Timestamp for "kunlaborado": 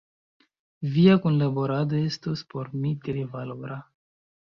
1.27-1.95